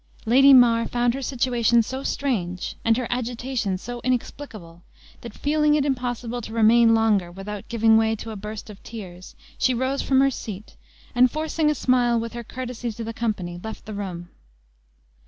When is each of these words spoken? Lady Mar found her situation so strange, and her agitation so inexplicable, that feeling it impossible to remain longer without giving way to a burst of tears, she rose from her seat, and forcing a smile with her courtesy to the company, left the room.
Lady 0.25 0.51
Mar 0.51 0.87
found 0.87 1.13
her 1.13 1.21
situation 1.21 1.83
so 1.83 2.01
strange, 2.01 2.75
and 2.83 2.97
her 2.97 3.05
agitation 3.11 3.77
so 3.77 4.01
inexplicable, 4.03 4.81
that 5.21 5.31
feeling 5.37 5.75
it 5.75 5.85
impossible 5.85 6.41
to 6.41 6.51
remain 6.51 6.95
longer 6.95 7.31
without 7.31 7.67
giving 7.69 7.97
way 7.97 8.15
to 8.15 8.31
a 8.31 8.35
burst 8.35 8.71
of 8.71 8.81
tears, 8.81 9.35
she 9.59 9.75
rose 9.75 10.01
from 10.01 10.19
her 10.19 10.31
seat, 10.31 10.75
and 11.13 11.29
forcing 11.29 11.69
a 11.69 11.75
smile 11.75 12.19
with 12.19 12.33
her 12.33 12.43
courtesy 12.43 12.91
to 12.91 13.03
the 13.03 13.13
company, 13.13 13.59
left 13.63 13.85
the 13.85 13.93
room. 13.93 14.29